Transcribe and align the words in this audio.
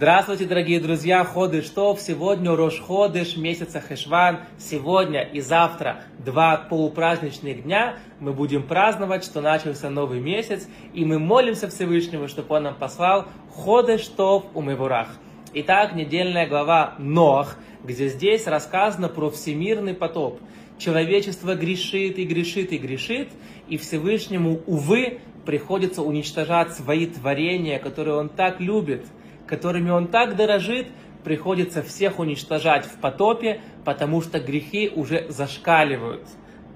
Здравствуйте, 0.00 0.46
дорогие 0.46 0.80
друзья! 0.80 1.22
Ходы 1.24 1.60
Штов. 1.60 2.00
Сегодня 2.00 2.56
Рош 2.56 2.80
Ходыш 2.80 3.36
месяца 3.36 3.82
Хешван. 3.82 4.38
Сегодня 4.56 5.20
и 5.20 5.40
завтра 5.40 6.04
два 6.24 6.56
полупраздничных 6.56 7.64
дня 7.64 7.98
мы 8.18 8.32
будем 8.32 8.62
праздновать, 8.62 9.24
что 9.24 9.42
начался 9.42 9.90
новый 9.90 10.18
месяц. 10.18 10.66
И 10.94 11.04
мы 11.04 11.18
молимся 11.18 11.68
Всевышнему, 11.68 12.28
чтобы 12.28 12.54
Он 12.54 12.62
нам 12.62 12.76
послал 12.76 13.26
Ходы 13.54 13.98
Штов 13.98 14.46
у 14.54 14.62
Мевурах. 14.62 15.08
Итак, 15.52 15.94
недельная 15.94 16.48
глава 16.48 16.94
Нох, 16.98 17.56
где 17.84 18.08
здесь 18.08 18.46
рассказано 18.46 19.10
про 19.10 19.28
всемирный 19.28 19.92
потоп. 19.92 20.40
Человечество 20.78 21.54
грешит 21.54 22.18
и 22.18 22.24
грешит 22.24 22.72
и 22.72 22.78
грешит, 22.78 23.28
и 23.68 23.76
Всевышнему, 23.76 24.62
увы, 24.66 25.20
приходится 25.44 26.00
уничтожать 26.00 26.72
свои 26.72 27.04
творения, 27.04 27.78
которые 27.78 28.16
он 28.16 28.30
так 28.30 28.60
любит– 28.60 29.04
которыми 29.50 29.90
он 29.90 30.06
так 30.06 30.36
дорожит, 30.36 30.86
приходится 31.24 31.82
всех 31.82 32.18
уничтожать 32.18 32.86
в 32.86 32.98
потопе, 33.00 33.60
потому 33.84 34.22
что 34.22 34.38
грехи 34.40 34.90
уже 34.94 35.26
зашкаливают. 35.28 36.26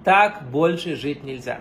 Так 0.05 0.51
больше 0.51 0.97
жить 0.97 1.23
нельзя. 1.23 1.61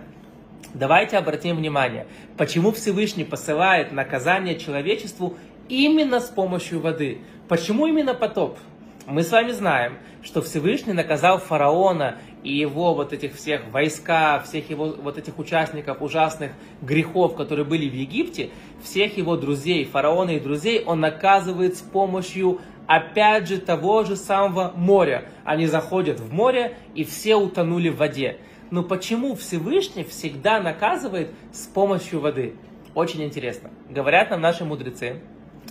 Давайте 0.74 1.16
обратим 1.16 1.56
внимание, 1.56 2.06
почему 2.36 2.72
Всевышний 2.72 3.24
посылает 3.24 3.92
наказание 3.92 4.58
человечеству 4.58 5.36
именно 5.68 6.20
с 6.20 6.28
помощью 6.28 6.80
воды. 6.80 7.18
Почему 7.48 7.86
именно 7.86 8.12
потоп? 8.12 8.58
Мы 9.06 9.22
с 9.22 9.30
вами 9.30 9.50
знаем, 9.50 9.98
что 10.22 10.40
Всевышний 10.40 10.94
наказал 10.94 11.38
фараона 11.38 12.16
и 12.42 12.54
его 12.54 12.94
вот 12.94 13.12
этих 13.12 13.34
всех 13.34 13.60
войска, 13.70 14.40
всех 14.40 14.70
его 14.70 14.86
вот 14.86 15.18
этих 15.18 15.38
участников 15.38 16.00
ужасных 16.00 16.52
грехов, 16.80 17.36
которые 17.36 17.66
были 17.66 17.86
в 17.86 17.94
Египте, 17.94 18.48
всех 18.82 19.18
его 19.18 19.36
друзей, 19.36 19.84
фараона 19.84 20.30
и 20.30 20.40
друзей, 20.40 20.82
он 20.84 21.00
наказывает 21.00 21.76
с 21.76 21.82
помощью 21.82 22.62
опять 22.86 23.46
же 23.46 23.58
того 23.58 24.04
же 24.04 24.16
самого 24.16 24.72
моря. 24.74 25.28
Они 25.44 25.66
заходят 25.66 26.18
в 26.18 26.32
море 26.32 26.74
и 26.94 27.04
все 27.04 27.36
утонули 27.36 27.90
в 27.90 27.96
воде. 27.96 28.38
Но 28.70 28.82
почему 28.82 29.34
Всевышний 29.34 30.04
всегда 30.04 30.60
наказывает 30.60 31.28
с 31.52 31.66
помощью 31.66 32.20
воды? 32.20 32.54
Очень 32.94 33.24
интересно. 33.24 33.70
Говорят 33.90 34.30
нам 34.30 34.40
наши 34.40 34.64
мудрецы, 34.64 35.20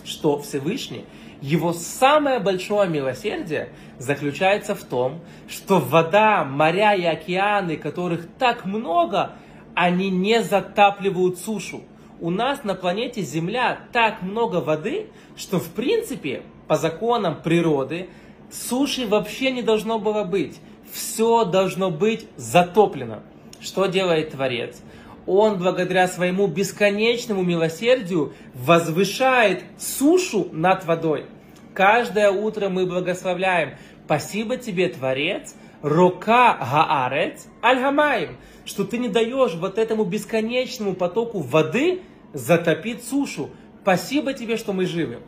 что 0.03 0.39
Всевышний, 0.39 1.05
его 1.41 1.73
самое 1.73 2.39
большое 2.39 2.89
милосердие 2.89 3.69
заключается 3.99 4.75
в 4.75 4.83
том, 4.83 5.19
что 5.47 5.79
вода, 5.79 6.45
моря 6.45 6.93
и 6.93 7.03
океаны, 7.03 7.75
которых 7.75 8.27
так 8.39 8.65
много, 8.65 9.31
они 9.75 10.09
не 10.09 10.41
затапливают 10.41 11.39
сушу. 11.39 11.81
У 12.19 12.29
нас 12.29 12.63
на 12.63 12.75
планете 12.75 13.21
Земля 13.21 13.79
так 13.91 14.21
много 14.21 14.57
воды, 14.57 15.07
что 15.35 15.59
в 15.59 15.69
принципе, 15.71 16.43
по 16.67 16.77
законам 16.77 17.41
природы, 17.41 18.09
суши 18.49 19.05
вообще 19.05 19.51
не 19.51 19.61
должно 19.61 19.99
было 19.99 20.23
быть. 20.23 20.59
Все 20.93 21.43
должно 21.43 21.89
быть 21.89 22.27
затоплено. 22.37 23.21
Что 23.59 23.87
делает 23.87 24.31
Творец? 24.31 24.81
Он 25.25 25.57
благодаря 25.57 26.07
своему 26.07 26.47
бесконечному 26.47 27.43
милосердию 27.43 28.33
возвышает 28.53 29.63
сушу 29.77 30.49
над 30.51 30.85
водой. 30.85 31.25
Каждое 31.73 32.29
утро 32.29 32.69
мы 32.69 32.85
благословляем. 32.85 33.75
Спасибо 34.05 34.57
тебе, 34.57 34.89
Творец, 34.89 35.55
Рока 35.81 36.57
Гаарец 36.59 37.47
Аль-Хамаим, 37.63 38.37
что 38.65 38.83
ты 38.83 38.97
не 38.97 39.07
даешь 39.07 39.53
вот 39.55 39.77
этому 39.77 40.03
бесконечному 40.03 40.93
потоку 40.93 41.39
воды 41.39 42.01
затопить 42.33 43.03
сушу. 43.03 43.49
Спасибо 43.81 44.33
тебе, 44.33 44.57
что 44.57 44.73
мы 44.73 44.85
живы. 44.85 45.19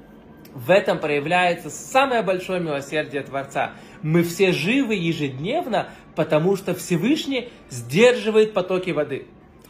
В 0.53 0.71
этом 0.71 0.99
проявляется 0.99 1.69
самое 1.69 2.21
большое 2.21 2.61
милосердие 2.61 3.23
Творца. 3.23 3.71
Мы 4.01 4.23
все 4.23 4.53
живы 4.53 4.95
ежедневно, 4.95 5.89
потому 6.15 6.55
что 6.55 6.73
Всевышний 6.73 7.49
сдерживает 7.69 8.53
потоки 8.53 8.91
воды. 8.91 9.25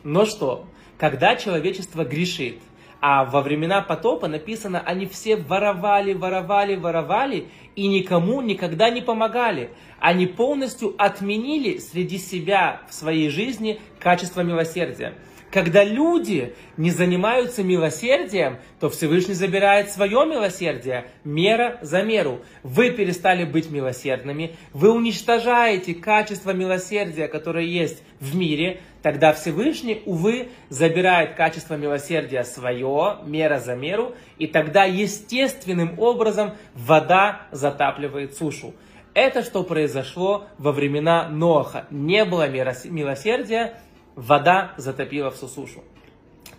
Но 0.05 0.25
что? 0.25 0.67
Когда 0.99 1.35
человечество 1.35 2.05
грешит, 2.05 2.59
а 3.01 3.25
во 3.25 3.41
времена 3.41 3.81
потопа 3.81 4.27
написано, 4.27 4.79
они 4.79 5.07
все 5.07 5.35
воровали, 5.35 6.13
воровали, 6.13 6.75
воровали 6.75 7.47
и 7.75 7.87
никому 7.87 8.41
никогда 8.41 8.91
не 8.91 9.01
помогали. 9.01 9.71
Они 9.99 10.27
полностью 10.27 10.93
отменили 10.99 11.79
среди 11.79 12.19
себя 12.19 12.81
в 12.87 12.93
своей 12.93 13.29
жизни 13.29 13.81
качество 13.99 14.41
милосердия. 14.41 15.15
Когда 15.55 15.85
люди 15.85 16.53
не 16.75 16.91
занимаются 16.91 17.63
милосердием, 17.63 18.57
то 18.81 18.89
Всевышний 18.89 19.35
забирает 19.35 19.89
свое 19.89 20.25
милосердие, 20.25 21.05
мера 21.23 21.79
за 21.81 22.03
меру. 22.03 22.41
Вы 22.61 22.89
перестали 22.89 23.45
быть 23.45 23.71
милосердными, 23.71 24.57
вы 24.73 24.91
уничтожаете 24.91 25.93
качество 25.93 26.51
милосердия, 26.51 27.29
которое 27.29 27.63
есть 27.63 28.03
в 28.19 28.35
мире, 28.35 28.81
тогда 29.01 29.31
Всевышний, 29.31 30.01
увы, 30.05 30.49
забирает 30.67 31.35
качество 31.35 31.75
милосердия 31.75 32.43
свое, 32.43 33.19
мера 33.25 33.59
за 33.59 33.75
меру, 33.75 34.13
и 34.37 34.47
тогда 34.47 34.83
естественным 34.83 35.97
образом 35.97 36.55
вода 36.73 37.43
затапливает 37.53 38.35
сушу. 38.35 38.73
Это 39.13 39.43
что 39.43 39.63
произошло 39.63 40.47
во 40.57 40.73
времена 40.73 41.29
Ноаха. 41.29 41.87
Не 41.89 42.25
было 42.25 42.49
милосердия, 42.49 43.79
вода 44.15 44.73
затопила 44.77 45.31
всю 45.31 45.47
сушу. 45.47 45.83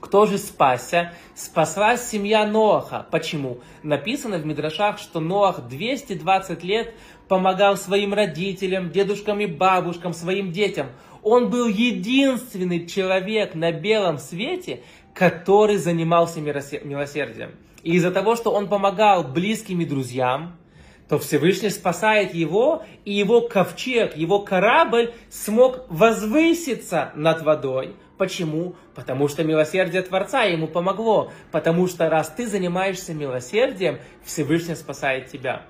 Кто 0.00 0.27
же 0.27 0.39
спасся? 0.39 1.12
Спаслась 1.34 2.09
семья 2.09 2.47
Ноаха. 2.47 3.06
Почему? 3.11 3.59
Написано 3.83 4.39
в 4.39 4.47
Мидрашах, 4.47 4.99
что 4.99 5.21
Ноах 5.21 5.69
220 5.69 6.62
лет 6.62 6.94
помогал 7.28 7.77
своим 7.77 8.15
родителям, 8.15 8.91
дедушкам 8.91 9.41
и 9.41 9.47
бабушкам, 9.47 10.12
своим 10.12 10.53
детям. 10.53 10.89
Он 11.22 11.50
был 11.50 11.67
единственный 11.67 12.87
человек 12.87 13.55
на 13.55 13.73
белом 13.73 14.19
свете, 14.19 14.83
который 15.12 15.77
занимался 15.77 16.41
милосердием. 16.41 17.53
И 17.83 17.94
из-за 17.94 18.11
того, 18.11 18.37
что 18.37 18.53
он 18.53 18.69
помогал 18.69 19.25
близким 19.25 19.81
и 19.81 19.87
друзьям, 19.87 20.56
то 21.09 21.19
Всевышний 21.19 21.71
спасает 21.71 22.34
его, 22.34 22.84
и 23.05 23.12
его 23.12 23.43
ковчег, 23.43 24.17
его 24.17 24.41
корабль 24.41 25.12
смог 25.31 25.84
возвыситься 25.89 27.12
над 27.15 27.43
водой. 27.43 27.94
Почему? 28.19 28.75
Потому 28.94 29.28
что 29.28 29.44
милосердие 29.44 30.03
Творца 30.03 30.43
ему 30.44 30.67
помогло. 30.67 31.31
Потому 31.53 31.87
что 31.87 32.09
раз 32.09 32.33
ты 32.37 32.47
занимаешься 32.47 33.15
милосердием, 33.15 33.99
Всевышний 34.25 34.75
спасает 34.75 35.28
тебя. 35.28 35.62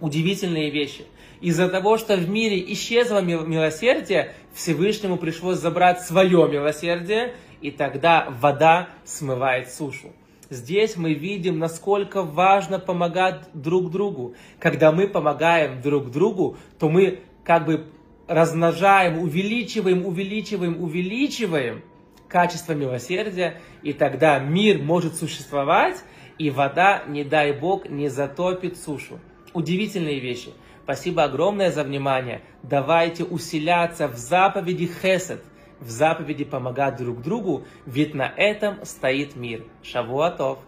Удивительные 0.00 0.70
вещи. 0.70 1.04
Из-за 1.40 1.68
того, 1.68 1.98
что 1.98 2.16
в 2.16 2.28
мире 2.28 2.62
исчезло 2.72 3.20
милосердие, 3.20 4.32
Всевышнему 4.54 5.18
пришлось 5.18 5.58
забрать 5.58 6.00
свое 6.00 6.48
милосердие, 6.48 7.34
и 7.60 7.70
тогда 7.70 8.28
вода 8.40 8.88
смывает 9.04 9.70
сушу. 9.70 10.12
Здесь 10.50 10.96
мы 10.96 11.14
видим, 11.14 11.58
насколько 11.58 12.22
важно 12.22 12.78
помогать 12.78 13.44
друг 13.54 13.90
другу. 13.90 14.34
Когда 14.58 14.92
мы 14.92 15.08
помогаем 15.08 15.80
друг 15.80 16.10
другу, 16.10 16.58
то 16.78 16.88
мы 16.88 17.20
как 17.44 17.66
бы 17.66 17.86
размножаем, 18.26 19.18
увеличиваем, 19.18 20.04
увеличиваем, 20.04 20.82
увеличиваем 20.82 21.82
качество 22.28 22.72
милосердия, 22.72 23.60
и 23.82 23.92
тогда 23.92 24.38
мир 24.38 24.82
может 24.82 25.14
существовать, 25.16 26.02
и 26.38 26.50
вода, 26.50 27.04
не 27.06 27.24
дай 27.24 27.52
Бог, 27.52 27.88
не 27.88 28.08
затопит 28.08 28.76
сушу. 28.76 29.20
Удивительные 29.52 30.18
вещи. 30.18 30.50
Спасибо 30.82 31.24
огромное 31.24 31.70
за 31.70 31.84
внимание. 31.84 32.42
Давайте 32.62 33.24
усиляться 33.24 34.08
в 34.08 34.16
заповеди 34.16 34.90
Хесед– 35.00 35.42
в 35.84 35.90
заповеди 35.90 36.44
помогать 36.44 36.96
друг 36.96 37.22
другу, 37.22 37.64
ведь 37.86 38.14
на 38.14 38.26
этом 38.26 38.84
стоит 38.84 39.36
мир. 39.36 39.64
Шавуатов. 39.82 40.58